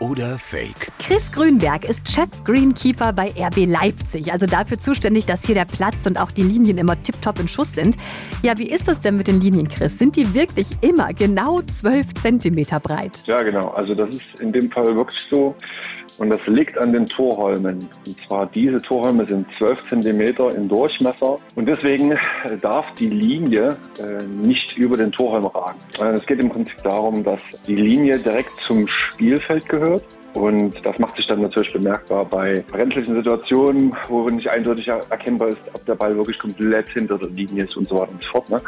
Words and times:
oder 0.00 0.38
Fake? 0.38 0.88
Chris 0.98 1.30
Grünberg 1.32 1.88
ist 1.88 2.10
Chef 2.10 2.28
Greenkeeper 2.44 3.12
bei 3.12 3.32
RB 3.38 3.66
Leipzig, 3.66 4.32
also 4.32 4.46
dafür 4.46 4.78
zuständig, 4.78 5.26
dass 5.26 5.44
hier 5.44 5.54
der 5.54 5.66
Platz 5.66 6.06
und 6.06 6.18
auch 6.18 6.30
die 6.30 6.42
Linien 6.42 6.78
immer 6.78 7.00
tiptop 7.00 7.38
in 7.38 7.48
Schuss 7.48 7.74
sind. 7.74 7.96
Ja, 8.42 8.58
wie 8.58 8.70
ist 8.70 8.88
das 8.88 9.00
denn 9.00 9.16
mit 9.16 9.26
den 9.26 9.40
Linien, 9.40 9.68
Chris? 9.68 9.98
Sind 9.98 10.16
die 10.16 10.34
wirklich 10.34 10.66
immer 10.80 11.12
genau 11.12 11.60
12 11.62 12.14
Zentimeter 12.14 12.80
breit? 12.80 13.12
Ja, 13.26 13.42
genau. 13.42 13.68
Also 13.70 13.94
das 13.94 14.14
ist 14.14 14.40
in 14.40 14.52
dem 14.52 14.70
Fall 14.70 14.96
wirklich 14.96 15.20
so. 15.30 15.54
Und 16.18 16.28
das 16.28 16.40
liegt 16.46 16.76
an 16.76 16.92
den 16.92 17.06
Torholmen. 17.06 17.78
Und 18.06 18.16
zwar 18.26 18.46
diese 18.46 18.76
Torholme 18.78 19.26
sind 19.26 19.46
12 19.56 19.88
Zentimeter 19.88 20.54
im 20.54 20.68
Durchmesser. 20.68 21.38
Und 21.54 21.66
deswegen 21.66 22.14
darf 22.60 22.92
die 22.94 23.08
Linie 23.08 23.76
äh, 23.98 24.24
nicht 24.26 24.76
über 24.76 24.98
den 24.98 25.10
Torholm 25.12 25.46
ragen. 25.46 25.78
Äh, 25.98 26.14
es 26.14 26.26
geht 26.26 26.40
im 26.40 26.50
Prinzip 26.50 26.76
darum, 26.82 27.24
dass 27.24 27.40
die 27.66 27.76
Linie 27.76 28.18
direkt 28.18 28.52
zum 28.60 28.86
Spielfeld 28.86 29.68
gehört. 29.68 29.89
Und 30.34 30.74
das 30.84 30.98
macht 30.98 31.16
sich 31.16 31.26
dann 31.26 31.42
natürlich 31.42 31.72
bemerkbar 31.72 32.24
bei 32.24 32.62
brenzlichen 32.70 33.16
Situationen, 33.16 33.94
wo 34.08 34.28
nicht 34.28 34.48
eindeutig 34.48 34.88
erkennbar 34.88 35.48
ist, 35.48 35.58
ob 35.72 35.84
der 35.86 35.94
Ball 35.94 36.16
wirklich 36.16 36.38
komplett 36.38 36.88
hinter 36.90 37.18
der 37.18 37.30
Linie 37.30 37.64
ist 37.64 37.76
und 37.76 37.88
so 37.88 37.96
weiter 37.96 38.12
und 38.12 38.22
so 38.22 38.28
fort. 38.30 38.50
Ne? 38.50 38.60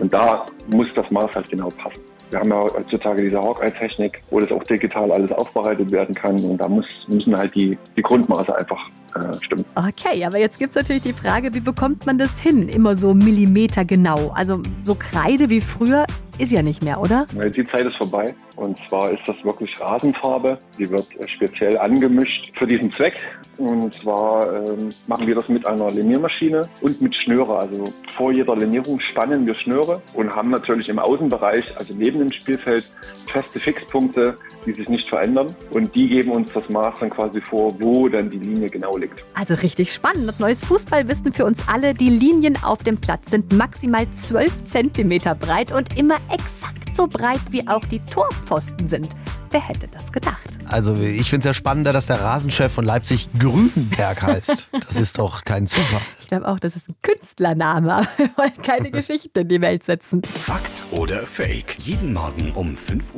Und 0.00 0.12
da 0.12 0.44
muss 0.70 0.88
das 0.94 1.10
Maß 1.10 1.30
halt 1.34 1.48
genau 1.48 1.68
passen. 1.68 2.02
Wir 2.30 2.40
haben 2.40 2.50
ja 2.50 2.56
heutzutage 2.56 3.22
diese 3.22 3.40
Hawkeye-Technik, 3.40 4.20
wo 4.30 4.38
das 4.40 4.52
auch 4.52 4.62
digital 4.64 5.10
alles 5.10 5.32
aufbereitet 5.32 5.90
werden 5.90 6.14
kann. 6.14 6.38
Und 6.44 6.58
da 6.58 6.68
muss, 6.68 6.86
müssen 7.06 7.36
halt 7.36 7.54
die, 7.54 7.78
die 7.96 8.02
Grundmaße 8.02 8.54
einfach 8.54 8.82
äh, 9.14 9.32
stimmen. 9.42 9.64
Okay, 9.74 10.24
aber 10.24 10.38
jetzt 10.38 10.58
gibt 10.58 10.70
es 10.70 10.76
natürlich 10.76 11.02
die 11.02 11.12
Frage, 11.12 11.54
wie 11.54 11.60
bekommt 11.60 12.06
man 12.06 12.18
das 12.18 12.40
hin? 12.40 12.68
Immer 12.68 12.96
so 12.96 13.14
Millimeter 13.14 13.84
genau. 13.84 14.30
Also 14.34 14.62
so 14.84 14.94
Kreide 14.94 15.50
wie 15.50 15.60
früher 15.60 16.06
ist 16.38 16.52
ja 16.52 16.62
nicht 16.62 16.84
mehr, 16.84 17.00
oder? 17.00 17.26
Die 17.26 17.64
Zeit 17.66 17.84
ist 17.84 17.96
vorbei. 17.96 18.34
Und 18.56 18.78
zwar 18.88 19.10
ist 19.10 19.26
das 19.26 19.36
wirklich 19.44 19.78
Rasenfarbe. 19.80 20.58
Die 20.78 20.88
wird 20.88 21.06
äh, 21.18 21.28
speziell 21.28 21.78
angemischt 21.78 22.52
für 22.56 22.66
diesen 22.66 22.92
Zweck. 22.92 23.26
Und 23.58 23.92
zwar 23.94 24.52
ähm, 24.54 24.88
machen 25.08 25.26
wir 25.26 25.34
das 25.34 25.48
mit 25.48 25.66
einer 25.66 25.90
Liniermaschine 25.90 26.62
und 26.80 27.00
mit 27.00 27.14
Schnüre. 27.14 27.58
Also 27.58 27.84
vor 28.16 28.32
jeder 28.32 28.56
Linierung 28.56 29.00
spannen 29.00 29.46
wir 29.46 29.54
Schnüre 29.56 30.00
und 30.14 30.34
haben 30.34 30.50
natürlich 30.50 30.88
im 30.88 30.98
Außenbereich, 30.98 31.76
also 31.76 31.94
neben 31.94 32.20
dem 32.20 32.32
Spielfeld, 32.32 32.88
feste 33.26 33.58
Fixpunkte, 33.58 34.36
die 34.64 34.72
sich 34.72 34.88
nicht 34.88 35.08
verändern. 35.08 35.48
Und 35.72 35.94
die 35.94 36.08
geben 36.08 36.30
uns 36.30 36.52
das 36.52 36.68
Maß 36.68 37.00
dann 37.00 37.10
quasi 37.10 37.40
vor, 37.40 37.74
wo 37.80 38.08
dann 38.08 38.30
die 38.30 38.38
Linie 38.38 38.68
genau 38.68 38.96
liegt. 38.96 39.07
Also 39.34 39.54
richtig 39.54 39.92
spannend. 39.92 40.28
Und 40.28 40.40
neues 40.40 40.62
Fußballwissen 40.64 41.32
für 41.32 41.44
uns 41.44 41.68
alle. 41.68 41.94
Die 41.94 42.10
Linien 42.10 42.62
auf 42.62 42.82
dem 42.82 42.98
Platz 42.98 43.30
sind 43.30 43.52
maximal 43.52 44.06
12 44.12 44.64
Zentimeter 44.64 45.34
breit 45.34 45.72
und 45.72 45.98
immer 45.98 46.16
exakt 46.30 46.96
so 46.96 47.06
breit 47.06 47.40
wie 47.50 47.66
auch 47.68 47.84
die 47.84 48.00
Torpfosten 48.00 48.88
sind. 48.88 49.08
Wer 49.50 49.66
hätte 49.66 49.86
das 49.86 50.12
gedacht? 50.12 50.58
Also 50.66 50.94
ich 50.94 51.30
finde 51.30 51.40
es 51.40 51.44
ja 51.46 51.54
spannender, 51.54 51.92
dass 51.92 52.06
der 52.06 52.20
Rasenchef 52.20 52.72
von 52.72 52.84
Leipzig 52.84 53.28
Grünberg 53.38 54.20
heißt. 54.20 54.68
Das 54.86 54.96
ist 54.96 55.18
doch 55.18 55.44
kein 55.44 55.66
Zufall. 55.66 56.02
Ich 56.28 56.30
glaube 56.30 56.46
auch, 56.46 56.58
das 56.58 56.76
ist 56.76 56.90
ein 56.90 56.96
Künstlername. 57.00 58.06
Wir 58.18 58.28
wollen 58.36 58.62
keine 58.62 58.90
Geschichte 58.98 59.40
in 59.40 59.48
die 59.48 59.62
Welt 59.62 59.82
setzen. 59.82 60.20
Fakt 60.22 60.82
oder 60.90 61.24
Fake? 61.24 61.78
Jeden 61.78 62.12
Morgen 62.12 62.52
um 62.52 62.76
5.20 62.76 63.14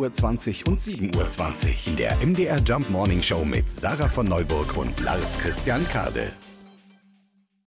Uhr 0.65 0.69
und 0.69 0.81
7.20 0.81 1.17
Uhr 1.17 1.89
in 1.89 1.97
der 1.97 2.17
MDR 2.25 2.59
Jump 2.59 2.89
Morning 2.89 3.21
Show 3.21 3.45
mit 3.45 3.69
Sarah 3.69 4.09
von 4.09 4.29
Neuburg 4.29 4.77
und 4.77 5.01
Lars 5.01 5.41
Christian 5.41 5.85
Kade. 5.89 6.31